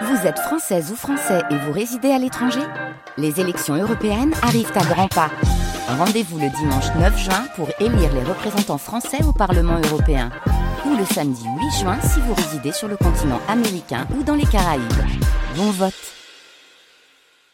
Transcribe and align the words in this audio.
Vous 0.00 0.26
êtes 0.26 0.38
française 0.38 0.90
ou 0.90 0.96
français 0.96 1.42
et 1.50 1.56
vous 1.56 1.72
résidez 1.72 2.10
à 2.10 2.18
l'étranger 2.18 2.62
Les 3.18 3.40
élections 3.40 3.74
européennes 3.74 4.32
arrivent 4.42 4.72
à 4.74 4.84
grands 4.84 5.08
pas. 5.08 5.30
Rendez-vous 5.86 6.38
le 6.38 6.48
dimanche 6.48 6.86
9 6.98 7.18
juin 7.18 7.44
pour 7.56 7.68
élire 7.78 8.12
les 8.14 8.22
représentants 8.22 8.78
français 8.78 9.22
au 9.24 9.32
Parlement 9.32 9.78
européen. 9.84 10.30
Ou 10.86 10.96
le 10.96 11.04
samedi 11.04 11.44
8 11.44 11.80
juin 11.80 11.98
si 12.02 12.20
vous 12.20 12.34
résidez 12.34 12.72
sur 12.72 12.88
le 12.88 12.96
continent 12.96 13.40
américain 13.48 14.06
ou 14.16 14.22
dans 14.22 14.34
les 14.34 14.46
Caraïbes. 14.46 14.82
Bon 15.56 15.70
vote 15.70 15.94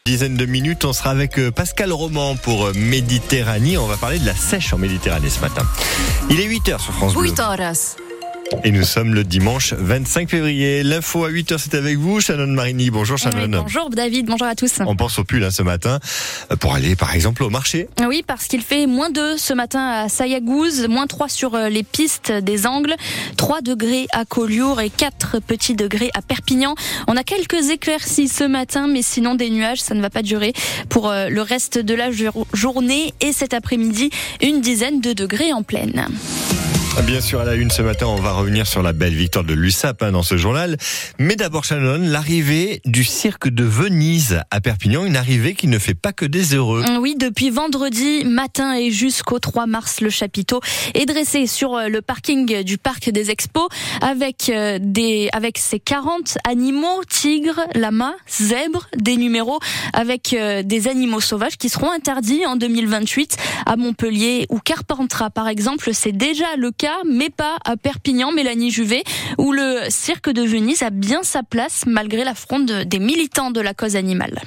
dizaine 0.05 0.37
de 0.37 0.45
minutes, 0.47 0.85
on 0.85 0.93
sera 0.93 1.11
avec 1.11 1.37
euh, 1.37 1.51
Pascal 1.51 1.93
Roman 1.93 2.35
pour 2.35 2.65
euh, 2.65 2.73
Méditerranée. 2.73 3.77
On 3.77 3.85
va 3.85 3.95
parler 3.95 4.17
de 4.17 4.25
la 4.25 4.33
sèche 4.33 4.73
en 4.73 4.79
Méditerranée 4.79 5.29
ce 5.29 5.39
matin. 5.39 5.61
Il 6.31 6.39
est 6.39 6.47
8h 6.47 6.79
sur 6.79 6.93
France 6.93 7.13
Bleu. 7.13 7.29
8 7.29 7.39
horas. 7.39 7.95
Et 8.63 8.71
nous 8.71 8.83
sommes 8.83 9.13
le 9.13 9.23
dimanche 9.23 9.73
25 9.73 10.29
février. 10.29 10.83
L'info 10.83 11.23
à 11.23 11.29
8h, 11.29 11.57
c'est 11.59 11.75
avec 11.75 11.97
vous, 11.97 12.19
Shannon 12.19 12.47
Marini. 12.47 12.89
Bonjour 12.89 13.17
Shannon. 13.17 13.59
Oui, 13.59 13.63
bonjour 13.63 13.89
David, 13.89 14.25
bonjour 14.25 14.47
à 14.47 14.55
tous. 14.55 14.79
On 14.85 14.95
pense 14.95 15.19
au 15.19 15.23
pull 15.23 15.43
hein, 15.43 15.51
ce 15.51 15.61
matin 15.61 15.99
pour 16.59 16.73
aller 16.73 16.95
par 16.95 17.13
exemple 17.13 17.43
au 17.43 17.49
marché. 17.49 17.87
Oui, 18.05 18.23
parce 18.25 18.47
qu'il 18.47 18.61
fait 18.61 18.87
moins 18.87 19.11
2 19.11 19.37
ce 19.37 19.53
matin 19.53 19.87
à 19.87 20.09
Sayagouz, 20.09 20.87
moins 20.87 21.07
3 21.07 21.29
sur 21.29 21.55
euh, 21.55 21.69
les 21.69 21.83
pistes 21.83 22.31
des 22.31 22.65
Angles, 22.65 22.95
3 23.37 23.61
degrés 23.61 24.07
à 24.13 24.25
Collioure 24.25 24.81
et 24.81 24.89
4 24.89 25.39
petits 25.39 25.75
degrés 25.75 26.09
à 26.13 26.21
Perpignan. 26.21 26.75
On 27.07 27.15
a 27.15 27.23
quelques 27.23 27.69
éclaircies 27.69 28.27
ce 28.27 28.43
matin, 28.43 28.87
mais 28.87 29.03
sinon 29.03 29.35
des 29.35 29.49
nuages, 29.49 29.81
ça 29.81 29.93
ne 29.95 30.01
va 30.01 30.09
pas 30.09 30.23
durer 30.23 30.53
pour 30.89 31.09
euh, 31.09 31.29
le 31.29 31.41
reste 31.41 31.77
de 31.77 31.93
la 31.93 32.09
journée. 32.53 33.13
Et 33.21 33.31
cet 33.31 33.53
après-midi, 33.53 34.09
une 34.41 34.61
dizaine 34.61 35.01
de 35.01 35.13
degrés 35.13 35.53
en 35.53 35.63
pleine. 35.63 36.07
Bien 37.05 37.21
sûr, 37.21 37.39
à 37.39 37.45
la 37.45 37.55
une 37.55 37.71
ce 37.71 37.81
matin, 37.81 38.05
on 38.07 38.17
va 38.17 38.33
revenir 38.33 38.67
sur 38.67 38.83
la 38.83 38.93
belle 38.93 39.13
victoire 39.13 39.43
de 39.43 39.53
l'USAP 39.53 40.03
hein, 40.03 40.11
dans 40.11 40.21
ce 40.21 40.37
journal. 40.37 40.77
Mais 41.17 41.35
d'abord, 41.35 41.63
Shannon, 41.63 41.99
l'arrivée 42.07 42.81
du 42.85 43.03
cirque 43.03 43.47
de 43.47 43.63
Venise 43.63 44.41
à 44.51 44.59
Perpignan, 44.61 45.05
une 45.05 45.15
arrivée 45.15 45.55
qui 45.55 45.67
ne 45.67 45.79
fait 45.79 45.95
pas 45.95 46.13
que 46.13 46.25
des 46.25 46.53
heureux. 46.53 46.83
Oui, 46.99 47.15
depuis 47.17 47.49
vendredi 47.49 48.25
matin 48.25 48.75
et 48.75 48.91
jusqu'au 48.91 49.39
3 49.39 49.65
mars, 49.65 50.01
le 50.01 50.09
chapiteau 50.09 50.59
est 50.93 51.05
dressé 51.05 51.47
sur 51.47 51.75
euh, 51.75 51.87
le 51.87 52.01
parking 52.01 52.63
du 52.63 52.77
parc 52.77 53.09
des 53.09 53.31
expos 53.31 53.69
avec 54.01 54.49
euh, 54.49 54.77
des, 54.79 55.29
avec 55.31 55.57
ses 55.57 55.79
40 55.79 56.37
animaux, 56.47 57.01
tigres, 57.09 57.61
lamas, 57.73 58.13
zèbres, 58.27 58.87
des 58.97 59.15
numéros 59.17 59.59
avec 59.93 60.33
euh, 60.33 60.63
des 60.63 60.87
animaux 60.87 61.21
sauvages 61.21 61.57
qui 61.57 61.69
seront 61.69 61.91
interdits 61.91 62.45
en 62.45 62.55
2028 62.55 63.37
à 63.65 63.77
Montpellier 63.77 64.45
ou 64.49 64.59
Carpentras, 64.59 65.29
par 65.29 65.47
exemple. 65.47 65.89
C'est 65.93 66.11
déjà 66.11 66.45
le 66.57 66.71
cas, 66.79 66.99
mais 67.05 67.29
pas 67.29 67.57
à 67.65 67.75
Perpignan, 67.75 68.31
Mélanie 68.31 68.71
Juvet, 68.71 69.03
où 69.37 69.51
le 69.51 69.81
cirque 69.89 70.29
de 70.29 70.41
Venise 70.41 70.81
a 70.81 70.89
bien 70.89 71.23
sa 71.23 71.43
place 71.43 71.83
malgré 71.85 72.23
la 72.23 72.33
fronde 72.33 72.71
des 72.85 72.99
militants 72.99 73.51
de 73.51 73.59
la 73.59 73.73
cause 73.73 73.97
animale. 73.97 74.39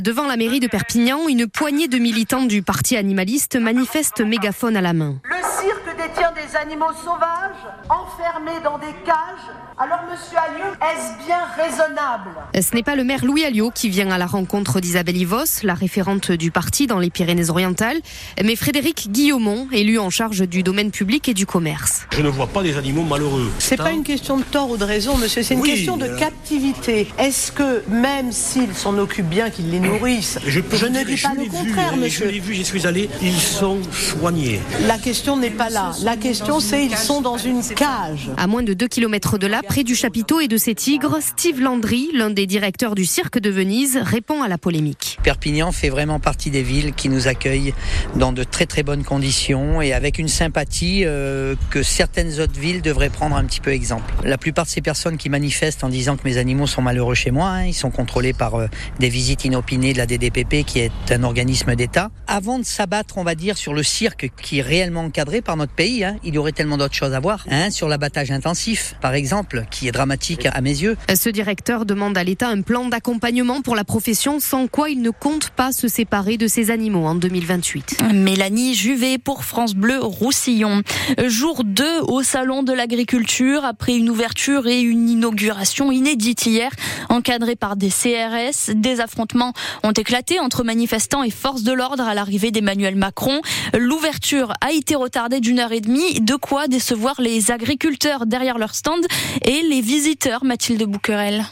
Devant 0.00 0.28
la 0.28 0.36
mairie 0.36 0.60
de 0.60 0.68
Perpignan, 0.68 1.26
une 1.28 1.48
poignée 1.48 1.88
de 1.88 1.98
militants 1.98 2.44
du 2.44 2.62
parti 2.62 2.96
animaliste 2.96 3.56
manifestent 3.56 4.20
mégaphone 4.20 4.76
à 4.76 4.80
la 4.80 4.92
main. 4.92 5.20
Le 5.24 5.36
cirque 5.36 5.96
détient 5.96 6.29
des 6.50 6.56
animaux 6.56 6.92
sauvages, 7.04 7.62
enfermés 7.88 8.60
dans 8.64 8.78
des 8.78 8.92
cages. 9.04 9.50
Alors, 9.78 10.00
monsieur 10.10 10.36
Alliot, 10.36 10.74
est-ce 10.74 11.26
bien 11.26 11.38
raisonnable? 11.56 12.30
Ce 12.54 12.74
n'est 12.74 12.82
pas 12.82 12.96
le 12.96 13.04
maire 13.04 13.24
Louis 13.24 13.44
Alliot 13.44 13.70
qui 13.74 13.88
vient 13.88 14.10
à 14.10 14.18
la 14.18 14.26
rencontre 14.26 14.80
d'Isabelle 14.80 15.16
Ivos, 15.16 15.62
la 15.62 15.74
référente 15.74 16.32
du 16.32 16.50
parti 16.50 16.86
dans 16.86 16.98
les 16.98 17.10
Pyrénées-Orientales, 17.10 17.98
mais 18.42 18.56
Frédéric 18.56 19.10
Guillaumont, 19.10 19.68
élu 19.72 19.98
en 19.98 20.10
charge 20.10 20.42
du 20.42 20.62
domaine 20.62 20.90
public 20.90 21.28
et 21.28 21.34
du 21.34 21.46
commerce. 21.46 22.02
Je 22.12 22.20
ne 22.20 22.28
vois 22.28 22.46
pas 22.46 22.62
des 22.62 22.76
animaux 22.76 23.04
malheureux. 23.04 23.50
C'est 23.58 23.76
pas 23.76 23.92
une 23.92 24.04
question 24.04 24.36
de 24.36 24.42
tort 24.42 24.70
ou 24.70 24.76
de 24.76 24.84
raison, 24.84 25.16
monsieur, 25.16 25.42
c'est 25.42 25.54
une 25.54 25.60
Oui, 25.60 25.70
question 25.70 25.96
de 25.96 26.06
euh, 26.06 26.18
captivité. 26.18 27.08
Est-ce 27.18 27.52
que, 27.52 27.82
même 27.88 28.32
s'ils 28.32 28.74
s'en 28.74 28.98
occupent 28.98 29.28
bien, 29.28 29.50
qu'ils 29.50 29.70
les 29.70 29.80
nourrissent, 29.80 30.38
Je, 30.46 30.60
peux 30.60 30.76
vous 30.76 30.88
ne 30.88 31.04
dis 31.04 31.16
je 31.16 31.26
pas 31.28 31.34
le 31.34 31.42
vu, 31.42 31.48
contraire, 31.48 31.92
hein, 31.94 31.96
monsieur. 31.96 32.26
Je 32.26 32.30
l'ai 32.32 32.40
vu, 32.40 32.54
j'y 32.54 32.64
suis 32.64 32.86
allé, 32.86 33.08
ils 33.22 33.40
sont 33.40 33.78
soignés. 33.92 34.60
La 34.86 34.98
question 34.98 35.36
n'est 35.36 35.50
pas 35.50 35.70
là. 35.70 35.92
La 36.02 36.16
question, 36.16 36.39
c'est 36.60 36.84
ils 36.84 36.96
sont 36.96 37.20
dans 37.20 37.36
une 37.36 37.62
cage. 37.62 38.30
À 38.36 38.46
moins 38.46 38.62
de 38.62 38.72
2 38.72 38.88
km 38.88 39.38
de 39.38 39.46
là, 39.46 39.62
près 39.62 39.84
du 39.84 39.94
chapiteau 39.94 40.40
et 40.40 40.48
de 40.48 40.56
ses 40.56 40.74
tigres, 40.74 41.18
Steve 41.20 41.60
Landry, 41.60 42.10
l'un 42.14 42.30
des 42.30 42.46
directeurs 42.46 42.94
du 42.94 43.04
cirque 43.04 43.38
de 43.38 43.50
Venise, 43.50 43.98
répond 44.02 44.42
à 44.42 44.48
la 44.48 44.58
polémique. 44.58 45.18
Perpignan 45.22 45.72
fait 45.72 45.88
vraiment 45.88 46.20
partie 46.20 46.50
des 46.50 46.62
villes 46.62 46.92
qui 46.94 47.08
nous 47.08 47.28
accueillent 47.28 47.74
dans 48.16 48.32
de 48.32 48.42
très 48.44 48.66
très 48.66 48.82
bonnes 48.82 49.04
conditions 49.04 49.82
et 49.82 49.92
avec 49.92 50.18
une 50.18 50.28
sympathie 50.28 51.02
euh, 51.04 51.54
que 51.70 51.82
certaines 51.82 52.40
autres 52.40 52.58
villes 52.58 52.82
devraient 52.82 53.10
prendre 53.10 53.36
un 53.36 53.44
petit 53.44 53.60
peu 53.60 53.70
exemple. 53.70 54.12
La 54.24 54.38
plupart 54.38 54.64
de 54.64 54.70
ces 54.70 54.80
personnes 54.80 55.16
qui 55.16 55.28
manifestent 55.28 55.84
en 55.84 55.88
disant 55.88 56.16
que 56.16 56.22
mes 56.24 56.36
animaux 56.38 56.66
sont 56.66 56.82
malheureux 56.82 57.14
chez 57.14 57.30
moi, 57.30 57.48
hein, 57.48 57.64
ils 57.64 57.74
sont 57.74 57.90
contrôlés 57.90 58.32
par 58.32 58.54
euh, 58.54 58.66
des 58.98 59.08
visites 59.08 59.44
inopinées 59.44 59.92
de 59.92 59.98
la 59.98 60.06
DDPP 60.06 60.64
qui 60.64 60.80
est 60.80 60.92
un 61.10 61.22
organisme 61.22 61.74
d'État. 61.74 62.10
Avant 62.26 62.58
de 62.58 62.64
s'abattre, 62.64 63.18
on 63.18 63.24
va 63.24 63.34
dire, 63.34 63.56
sur 63.56 63.74
le 63.74 63.82
cirque 63.82 64.30
qui 64.40 64.58
est 64.58 64.62
réellement 64.62 65.02
encadré 65.02 65.40
par 65.42 65.56
notre 65.56 65.72
pays, 65.72 66.04
hein, 66.04 66.16
il 66.30 66.34
y 66.36 66.38
aurait 66.38 66.52
tellement 66.52 66.76
d'autres 66.76 66.94
choses 66.94 67.12
à 67.12 67.20
voir. 67.20 67.44
Hein, 67.50 67.70
sur 67.70 67.88
l'abattage 67.88 68.30
intensif, 68.30 68.94
par 69.00 69.14
exemple, 69.14 69.64
qui 69.70 69.88
est 69.88 69.92
dramatique 69.92 70.46
à 70.46 70.60
mes 70.60 70.70
yeux. 70.70 70.96
Ce 71.12 71.28
directeur 71.28 71.84
demande 71.84 72.16
à 72.16 72.22
l'État 72.22 72.48
un 72.48 72.62
plan 72.62 72.88
d'accompagnement 72.88 73.62
pour 73.62 73.74
la 73.74 73.82
profession, 73.82 74.38
sans 74.38 74.68
quoi 74.68 74.90
il 74.90 75.02
ne 75.02 75.10
compte 75.10 75.50
pas 75.50 75.72
se 75.72 75.88
séparer 75.88 76.36
de 76.36 76.46
ses 76.46 76.70
animaux 76.70 77.04
en 77.06 77.16
2028. 77.16 78.04
Mélanie 78.14 78.74
Juvet 78.74 79.18
pour 79.18 79.44
France 79.44 79.74
Bleu 79.74 79.98
Roussillon. 80.00 80.82
Jour 81.26 81.64
2 81.64 82.02
au 82.02 82.22
Salon 82.22 82.62
de 82.62 82.72
l'Agriculture, 82.72 83.64
après 83.64 83.96
une 83.96 84.08
ouverture 84.08 84.68
et 84.68 84.80
une 84.80 85.08
inauguration 85.08 85.90
inédite 85.90 86.46
hier, 86.46 86.70
encadrée 87.08 87.56
par 87.56 87.74
des 87.74 87.88
CRS. 87.88 88.72
Des 88.74 89.00
affrontements 89.00 89.52
ont 89.82 89.92
éclaté 89.92 90.38
entre 90.38 90.62
manifestants 90.62 91.24
et 91.24 91.30
forces 91.30 91.64
de 91.64 91.72
l'ordre 91.72 92.04
à 92.04 92.14
l'arrivée 92.14 92.52
d'Emmanuel 92.52 92.94
Macron. 92.94 93.40
L'ouverture 93.76 94.52
a 94.60 94.70
été 94.70 94.94
retardée 94.94 95.40
d'une 95.40 95.58
heure 95.58 95.72
et 95.72 95.80
demie, 95.80 96.19
de 96.20 96.34
quoi 96.34 96.68
décevoir 96.68 97.20
les 97.20 97.50
agriculteurs 97.50 98.26
derrière 98.26 98.58
leur 98.58 98.74
stand 98.74 99.04
et 99.42 99.62
les 99.62 99.80
visiteurs, 99.80 100.44
Mathilde 100.44 100.84
Bouquerel. 100.84 101.44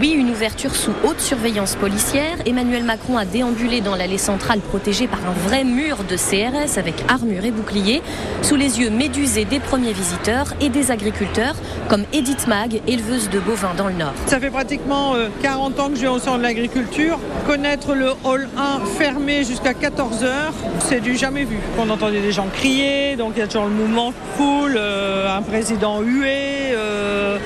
Oui, 0.00 0.12
une 0.12 0.30
ouverture 0.30 0.74
sous 0.74 0.92
haute 1.04 1.20
surveillance 1.20 1.74
policière. 1.76 2.38
Emmanuel 2.46 2.82
Macron 2.82 3.18
a 3.18 3.26
déambulé 3.26 3.82
dans 3.82 3.94
l'allée 3.94 4.16
centrale 4.16 4.60
protégée 4.60 5.06
par 5.06 5.18
un 5.20 5.32
vrai 5.46 5.64
mur 5.64 5.98
de 6.08 6.16
CRS 6.16 6.78
avec 6.78 6.94
armure 7.08 7.44
et 7.44 7.50
bouclier, 7.50 8.00
sous 8.40 8.56
les 8.56 8.80
yeux 8.80 8.88
médusés 8.88 9.44
des 9.44 9.60
premiers 9.60 9.92
visiteurs 9.92 10.54
et 10.62 10.70
des 10.70 10.90
agriculteurs, 10.90 11.56
comme 11.90 12.04
Edith 12.14 12.46
Mag, 12.46 12.80
éleveuse 12.88 13.28
de 13.28 13.38
bovins 13.38 13.74
dans 13.76 13.86
le 13.88 13.92
Nord. 13.92 14.14
Ça 14.26 14.40
fait 14.40 14.48
pratiquement 14.50 15.14
euh, 15.14 15.28
40 15.42 15.78
ans 15.78 15.88
que 15.90 15.96
je 15.96 16.00
viens 16.00 16.12
au 16.12 16.18
centre 16.18 16.38
de 16.38 16.42
l'agriculture. 16.42 17.18
Connaître 17.46 17.94
le 17.94 18.12
hall 18.24 18.48
1 18.56 18.86
fermé 18.98 19.44
jusqu'à 19.44 19.74
14 19.74 20.24
heures, 20.24 20.54
c'est 20.88 21.00
du 21.00 21.18
jamais 21.18 21.44
vu. 21.44 21.58
On 21.78 21.90
entendait 21.90 22.22
des 22.22 22.32
gens 22.32 22.46
crier, 22.54 23.16
donc 23.16 23.34
il 23.36 23.40
y 23.40 23.42
a 23.42 23.46
toujours 23.46 23.64
le 23.66 23.74
mouvement 23.74 24.14
foule, 24.38 24.76
euh, 24.78 25.36
un 25.36 25.42
président 25.42 26.00
hué. 26.00 26.72
euh. 26.72 27.38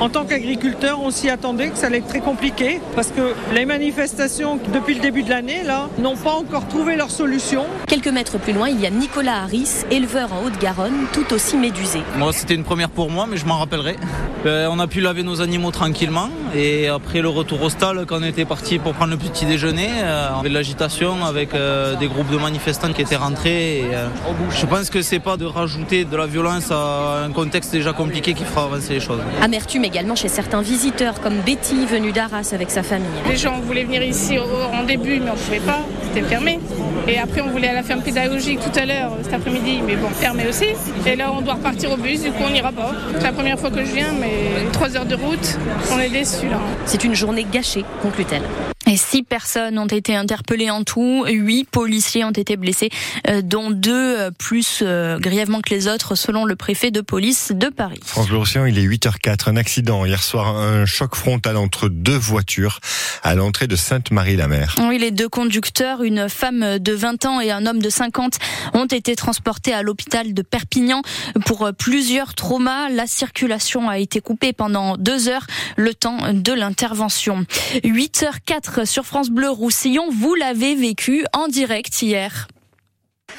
En 0.00 0.08
tant 0.10 0.24
qu'agriculteur, 0.24 1.00
on 1.02 1.10
s'y 1.10 1.28
attendait 1.28 1.70
que 1.70 1.76
ça 1.76 1.87
allait 1.88 1.98
être 1.98 2.08
très 2.08 2.20
compliqué 2.20 2.80
parce 2.94 3.08
que 3.08 3.34
les 3.54 3.64
manifestations 3.64 4.58
depuis 4.74 4.94
le 4.94 5.00
début 5.00 5.22
de 5.22 5.30
l'année 5.30 5.62
là 5.64 5.88
n'ont 5.98 6.16
pas 6.16 6.32
encore 6.32 6.68
trouvé 6.68 6.96
leur 6.96 7.10
solution. 7.10 7.64
Quelques 7.86 8.08
mètres 8.08 8.38
plus 8.38 8.52
loin, 8.52 8.68
il 8.68 8.78
y 8.78 8.86
a 8.86 8.90
Nicolas 8.90 9.42
Harris, 9.42 9.84
éleveur 9.90 10.32
en 10.34 10.44
Haute-Garonne, 10.44 11.06
tout 11.14 11.32
aussi 11.32 11.56
médusé. 11.56 12.00
Moi, 12.18 12.32
c'était 12.34 12.54
une 12.54 12.64
première 12.64 12.90
pour 12.90 13.10
moi, 13.10 13.26
mais 13.28 13.38
je 13.38 13.46
m'en 13.46 13.58
rappellerai. 13.58 13.96
Euh, 14.44 14.68
on 14.70 14.78
a 14.78 14.86
pu 14.86 15.00
laver 15.00 15.22
nos 15.22 15.40
animaux 15.40 15.70
tranquillement. 15.70 16.28
Et 16.54 16.88
après 16.88 17.20
le 17.20 17.28
retour 17.28 17.62
au 17.62 17.68
stade, 17.68 18.04
quand 18.06 18.18
on 18.20 18.24
était 18.24 18.44
parti 18.44 18.78
pour 18.78 18.94
prendre 18.94 19.10
le 19.12 19.18
petit 19.18 19.44
déjeuner, 19.44 19.88
euh, 20.02 20.28
on 20.34 20.40
avait 20.40 20.48
de 20.48 20.54
l'agitation 20.54 21.24
avec 21.24 21.54
euh, 21.54 21.96
des 21.96 22.08
groupes 22.08 22.30
de 22.30 22.38
manifestants 22.38 22.92
qui 22.92 23.02
étaient 23.02 23.16
rentrés. 23.16 23.80
Et, 23.80 23.94
euh, 23.94 24.08
je 24.50 24.66
pense 24.66 24.90
que 24.90 25.02
c'est 25.02 25.18
pas 25.18 25.36
de 25.36 25.44
rajouter 25.44 26.04
de 26.04 26.16
la 26.16 26.26
violence 26.26 26.70
à 26.70 27.24
un 27.24 27.30
contexte 27.32 27.72
déjà 27.72 27.92
compliqué 27.92 28.34
qui 28.34 28.44
fera 28.44 28.64
avancer 28.64 28.94
les 28.94 29.00
choses. 29.00 29.20
Amertume 29.42 29.84
également 29.84 30.14
chez 30.14 30.28
certains 30.28 30.62
visiteurs, 30.62 31.20
comme 31.20 31.36
Betty, 31.44 31.67
venue 31.76 32.12
d'Arras 32.12 32.50
avec 32.52 32.70
sa 32.70 32.82
famille. 32.82 33.06
Les 33.28 33.36
gens 33.36 33.60
voulaient 33.60 33.84
venir 33.84 34.02
ici 34.02 34.38
au- 34.38 34.74
en 34.76 34.82
début, 34.84 35.20
mais 35.20 35.30
on 35.30 35.34
ne 35.34 35.38
pouvait 35.38 35.60
pas, 35.60 35.80
c'était 36.02 36.26
fermé. 36.26 36.58
Et 37.06 37.18
après, 37.18 37.40
on 37.40 37.48
voulait 37.50 37.68
à 37.68 37.72
la 37.74 37.82
ferme 37.82 38.02
pédagogique 38.02 38.60
tout 38.60 38.78
à 38.78 38.84
l'heure, 38.86 39.12
cet 39.22 39.32
après-midi, 39.34 39.80
mais 39.86 39.96
bon, 39.96 40.08
fermé 40.10 40.46
aussi. 40.48 40.66
Et 41.06 41.16
là, 41.16 41.32
on 41.32 41.40
doit 41.40 41.54
repartir 41.54 41.90
au 41.92 41.96
bus, 41.96 42.22
du 42.22 42.30
coup, 42.30 42.42
on 42.46 42.50
n'ira 42.50 42.72
pas. 42.72 42.92
C'est 43.16 43.24
la 43.24 43.32
première 43.32 43.58
fois 43.58 43.70
que 43.70 43.84
je 43.84 43.92
viens, 43.92 44.12
mais 44.20 44.70
trois 44.72 44.96
heures 44.96 45.06
de 45.06 45.14
route, 45.14 45.58
on 45.92 45.98
est 45.98 46.10
déçus 46.10 46.48
là. 46.48 46.58
C'est 46.86 47.04
une 47.04 47.14
journée 47.14 47.46
gâchée, 47.50 47.84
conclut-elle. 48.02 48.42
Et 48.90 48.96
six 48.96 49.22
personnes 49.22 49.78
ont 49.78 49.86
été 49.86 50.16
interpellées 50.16 50.70
en 50.70 50.82
tout. 50.82 51.26
Huit 51.28 51.68
policiers 51.68 52.24
ont 52.24 52.30
été 52.30 52.56
blessés, 52.56 52.88
euh, 53.28 53.42
dont 53.42 53.70
deux 53.70 53.92
euh, 53.92 54.30
plus 54.30 54.80
euh, 54.80 55.18
grièvement 55.18 55.60
que 55.60 55.74
les 55.74 55.88
autres, 55.88 56.14
selon 56.14 56.46
le 56.46 56.56
préfet 56.56 56.90
de 56.90 57.02
police 57.02 57.52
de 57.54 57.68
Paris. 57.68 58.00
France 58.02 58.28
Bleu 58.28 58.38
il 58.66 58.78
est 58.78 58.86
8h04. 58.86 59.50
Un 59.50 59.56
accident 59.56 60.06
hier 60.06 60.22
soir, 60.22 60.56
un 60.56 60.86
choc 60.86 61.16
frontal 61.16 61.58
entre 61.58 61.90
deux 61.90 62.16
voitures 62.16 62.80
à 63.22 63.34
l'entrée 63.34 63.66
de 63.66 63.76
Sainte-Marie-la-Mer. 63.76 64.76
Oui, 64.88 64.96
les 64.98 65.10
deux 65.10 65.28
conducteurs, 65.28 66.02
une 66.02 66.30
femme 66.30 66.78
de 66.78 66.92
20 66.92 67.26
ans 67.26 67.40
et 67.40 67.50
un 67.50 67.66
homme 67.66 67.82
de 67.82 67.90
50, 67.90 68.38
ont 68.72 68.86
été 68.86 69.16
transportés 69.16 69.74
à 69.74 69.82
l'hôpital 69.82 70.32
de 70.32 70.40
Perpignan 70.40 71.02
pour 71.44 71.70
plusieurs 71.78 72.34
traumas. 72.34 72.88
La 72.88 73.06
circulation 73.06 73.90
a 73.90 73.98
été 73.98 74.20
coupée 74.20 74.54
pendant 74.54 74.96
deux 74.96 75.28
heures, 75.28 75.46
le 75.76 75.92
temps 75.92 76.32
de 76.32 76.52
l'intervention. 76.54 77.44
8h04 77.84 78.77
sur 78.84 79.06
France 79.06 79.30
Bleu 79.30 79.50
Roussillon. 79.50 80.08
Vous 80.10 80.34
l'avez 80.34 80.74
vécu 80.74 81.24
en 81.32 81.48
direct 81.48 82.02
hier 82.02 82.48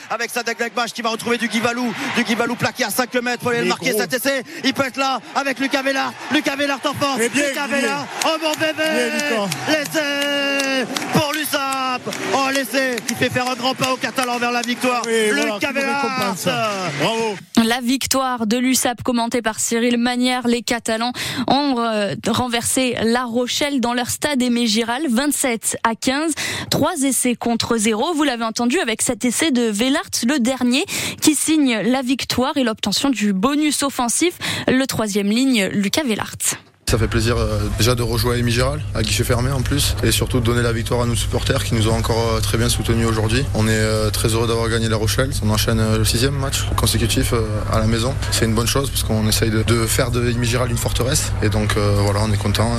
avec 0.09 0.31
Sadek 0.31 0.59
Lekbash 0.59 0.93
qui 0.93 1.01
va 1.01 1.09
retrouver 1.09 1.37
du 1.37 1.47
Guivalou. 1.47 1.93
Du 2.15 2.23
Guivalou 2.23 2.55
plaqué 2.55 2.83
à 2.83 2.89
5 2.89 3.13
mètres. 3.15 3.43
Faut 3.43 3.49
aller 3.49 3.61
le 3.61 3.65
marquer 3.65 3.93
cet 3.93 4.13
essai. 4.13 4.43
Il 4.63 4.73
peut 4.73 4.85
être 4.85 4.97
là 4.97 5.19
avec 5.35 5.59
Lucas 5.59 5.81
Vella. 5.81 6.13
Lucas 6.31 6.55
Vella 6.55 6.79
en 6.83 6.93
force. 6.93 7.19
Lucas 7.19 7.67
Vella. 7.67 8.07
Oh 8.25 8.37
mon 8.41 8.51
bébé. 8.53 9.11
L'essai 9.67 10.85
pour 11.13 11.31
l'USAP. 11.33 12.01
Oh 12.33 12.49
l'essai 12.53 12.95
qui 13.07 13.15
fait 13.15 13.29
faire 13.29 13.49
un 13.49 13.55
grand 13.55 13.75
pas 13.75 13.91
au 13.93 13.97
Catalan 13.97 14.37
vers 14.37 14.51
la 14.51 14.61
victoire. 14.61 15.03
Lucas 15.05 15.71
Vella. 15.71 16.01
Bravo. 17.01 17.35
La 17.65 17.81
victoire 17.81 18.47
de 18.47 18.57
l'USAP 18.57 19.03
commentée 19.03 19.41
par 19.41 19.59
Cyril 19.59 19.97
Manière. 19.97 20.47
Les 20.47 20.61
Catalans 20.61 21.11
ont 21.47 21.75
euh, 21.79 22.15
renversé 22.27 22.95
La 23.03 23.25
Rochelle 23.25 23.81
dans 23.81 23.93
leur 23.93 24.09
stade 24.09 24.41
Aimé 24.41 24.65
Giral 24.65 25.07
27 25.09 25.77
à 25.83 25.95
15. 25.95 26.33
Trois 26.69 27.01
essais 27.01 27.35
contre 27.35 27.77
zéro. 27.77 28.13
Vous 28.13 28.23
l'avez 28.23 28.45
entendu 28.45 28.79
avec 28.79 29.01
cet 29.01 29.25
essai 29.25 29.51
de 29.51 29.63
Vellart, 29.63 30.09
le 30.25 30.39
dernier, 30.39 30.85
qui 31.21 31.35
signe 31.35 31.79
la 31.81 32.01
victoire 32.01 32.55
et 32.55 32.63
l'obtention 32.63 33.09
du 33.09 33.33
bonus 33.33 33.83
offensif. 33.83 34.37
Le 34.67 34.85
troisième 34.85 35.27
ligne, 35.27 35.67
Lucas 35.67 36.03
Vellart. 36.03 36.37
Ça 36.89 36.97
fait 36.97 37.07
plaisir 37.07 37.37
euh, 37.37 37.59
déjà 37.77 37.93
de 37.93 38.01
rejouer 38.01 38.41
à 38.41 38.97
à 38.97 39.03
guichet 39.03 39.23
fermé 39.23 39.51
en 39.51 39.61
plus, 39.61 39.95
et 40.01 40.09
surtout 40.09 40.39
de 40.39 40.45
donner 40.45 40.63
la 40.63 40.71
victoire 40.71 41.01
à 41.01 41.05
nos 41.05 41.13
supporters 41.13 41.63
qui 41.63 41.75
nous 41.75 41.87
ont 41.87 41.93
encore 41.93 42.33
euh, 42.33 42.39
très 42.39 42.57
bien 42.57 42.67
soutenus 42.67 43.05
aujourd'hui. 43.05 43.45
On 43.53 43.67
est 43.67 43.73
euh, 43.73 44.09
très 44.09 44.29
heureux 44.29 44.47
d'avoir 44.47 44.67
gagné 44.69 44.89
La 44.89 44.95
Rochelle. 44.95 45.29
On 45.43 45.51
enchaîne 45.51 45.79
le 45.95 46.03
sixième 46.03 46.33
match 46.33 46.65
consécutif 46.75 47.31
à 47.71 47.77
la 47.77 47.85
maison. 47.85 48.15
C'est 48.31 48.45
une 48.45 48.55
bonne 48.55 48.65
chose 48.65 48.89
parce 48.89 49.03
qu'on 49.03 49.27
essaye 49.27 49.51
de, 49.51 49.85
faire 49.85 50.09
de 50.09 50.19
Amy 50.31 50.51
une 50.67 50.77
forteresse. 50.77 51.31
Et 51.43 51.49
donc 51.49 51.75
voilà, 51.77 52.21
on 52.23 52.33
est 52.33 52.37
content. 52.37 52.71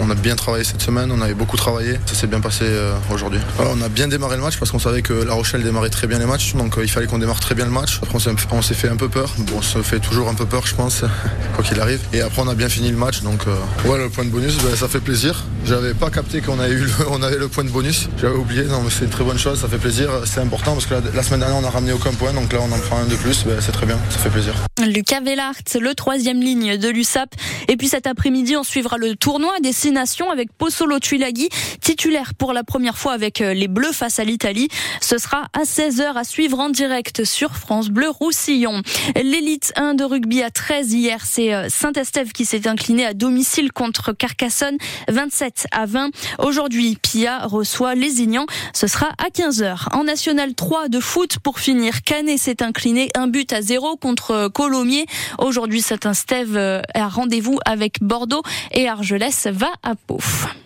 On 0.00 0.08
a 0.08 0.14
bien 0.14 0.34
travaillé 0.34 0.64
cette 0.64 0.80
semaine, 0.80 1.12
on 1.12 1.20
avait 1.20 1.34
beaucoup 1.34 1.58
travaillé. 1.58 2.00
Ça 2.06 2.14
s'est 2.14 2.26
bien 2.26 2.40
passé 2.40 2.64
aujourd'hui. 3.12 3.40
on 3.58 3.82
a 3.82 3.90
bien 3.90 4.08
démarré 4.08 4.36
le 4.36 4.42
match 4.42 4.56
parce 4.58 4.70
qu'on 4.70 4.78
savait 4.78 5.02
que 5.02 5.12
La 5.12 5.34
Rochelle 5.34 5.62
démarrait 5.62 5.90
très 5.90 6.06
bien 6.06 6.18
les 6.18 6.26
matchs, 6.26 6.54
donc 6.54 6.76
il 6.82 6.88
fallait 6.88 7.06
qu'on 7.06 7.18
démarre 7.18 7.40
très 7.40 7.54
bien 7.54 7.66
le 7.66 7.70
match. 7.70 8.00
Après 8.02 8.16
on 8.52 8.62
s'est 8.62 8.74
fait 8.74 8.88
un 8.88 8.96
peu 8.96 9.10
peur. 9.10 9.34
Bon, 9.38 9.58
on 9.58 9.62
se 9.62 9.82
fait 9.82 10.00
toujours 10.00 10.30
un 10.30 10.34
peu 10.34 10.46
peur, 10.46 10.66
je 10.66 10.74
pense, 10.74 11.02
quoi 11.54 11.62
qu'il 11.62 11.78
arrive. 11.80 12.00
Et 12.14 12.22
après 12.22 12.40
on 12.40 12.48
a 12.48 12.54
bien 12.54 12.70
fini 12.70 12.90
le 12.90 12.96
match, 12.96 13.20
donc 13.20 13.42
Ouais, 13.84 13.98
le 13.98 14.08
point 14.08 14.24
de 14.24 14.30
bonus, 14.30 14.56
ben, 14.58 14.74
ça 14.76 14.88
fait 14.88 15.00
plaisir. 15.00 15.44
J'avais 15.64 15.94
pas 15.94 16.10
capté 16.10 16.40
qu'on 16.40 16.58
avait, 16.58 16.74
eu 16.74 16.84
le, 16.84 16.90
on 17.10 17.22
avait 17.22 17.38
le 17.38 17.48
point 17.48 17.64
de 17.64 17.70
bonus. 17.70 18.08
J'avais 18.20 18.36
oublié, 18.36 18.64
non, 18.64 18.82
mais 18.82 18.90
c'est 18.90 19.04
une 19.04 19.10
très 19.10 19.24
bonne 19.24 19.38
chose, 19.38 19.60
ça 19.60 19.68
fait 19.68 19.78
plaisir. 19.78 20.10
C'est 20.24 20.40
important 20.40 20.72
parce 20.74 20.86
que 20.86 20.94
la, 21.14 21.22
semaine 21.22 21.40
dernière, 21.40 21.58
on 21.58 21.64
a 21.64 21.70
ramené 21.70 21.92
aucun 21.92 22.12
point, 22.12 22.32
donc 22.32 22.52
là, 22.52 22.60
on 22.62 22.72
en 22.72 22.78
prend 22.78 22.98
un 22.98 23.06
de 23.06 23.16
plus. 23.16 23.44
Ben, 23.44 23.56
c'est 23.60 23.72
très 23.72 23.86
bien, 23.86 23.98
ça 24.10 24.18
fait 24.18 24.30
plaisir. 24.30 24.54
Lucas 24.86 25.20
Vellart, 25.20 25.54
le 25.80 25.94
troisième 25.94 26.40
ligne 26.40 26.76
de 26.76 26.88
l'USAP. 26.88 27.34
Et 27.68 27.76
puis 27.76 27.88
cet 27.88 28.06
après-midi, 28.06 28.56
on 28.56 28.62
suivra 28.62 28.96
le 28.96 29.16
tournoi 29.16 29.52
à 29.56 29.60
destination 29.60 30.30
avec 30.30 30.52
Pozzolo 30.52 30.98
Tuilagi, 30.98 31.48
titulaire 31.80 32.34
pour 32.34 32.52
la 32.52 32.64
première 32.64 32.96
fois 32.96 33.12
avec 33.12 33.40
euh, 33.40 33.54
les 33.54 33.68
Bleus 33.68 33.92
face 33.92 34.18
à 34.18 34.24
l'Italie. 34.24 34.68
Ce 35.00 35.18
sera 35.18 35.48
à 35.52 35.64
16h 35.64 36.14
à 36.14 36.24
suivre 36.24 36.58
en 36.58 36.70
direct 36.70 37.24
sur 37.24 37.56
France 37.56 37.88
Bleu 37.88 38.08
Roussillon. 38.08 38.82
L'élite 39.16 39.72
1 39.76 39.94
de 39.94 40.04
rugby 40.04 40.42
à 40.42 40.50
13 40.50 40.92
hier, 40.92 41.20
c'est 41.24 41.54
euh, 41.54 41.68
Saint-Estève 41.68 42.32
qui 42.32 42.44
s'est 42.44 42.68
incliné 42.68 43.04
à 43.04 43.14
domicile 43.14 43.47
contre 43.74 44.12
Carcassonne 44.12 44.76
27 45.08 45.66
à 45.72 45.86
20. 45.86 46.10
Aujourd'hui, 46.38 46.96
Pia 47.00 47.46
reçoit 47.46 47.94
Lézignan. 47.94 48.46
Ce 48.74 48.86
sera 48.86 49.08
à 49.18 49.30
15h. 49.30 49.88
En 49.92 50.04
National 50.04 50.54
3 50.54 50.88
de 50.88 51.00
foot 51.00 51.38
pour 51.38 51.58
finir, 51.58 52.02
Canet 52.02 52.38
s'est 52.38 52.62
incliné 52.62 53.08
un 53.14 53.26
but 53.26 53.52
à 53.52 53.62
zéro 53.62 53.96
contre 53.96 54.48
Colomiers. 54.48 55.06
Aujourd'hui, 55.38 55.80
Saint-Estève 55.80 56.82
a 56.94 57.08
rendez-vous 57.08 57.58
avec 57.64 58.02
Bordeaux 58.02 58.42
et 58.72 58.88
Argelès 58.88 59.46
va 59.46 59.70
à 59.82 59.94
Pau. 59.94 60.18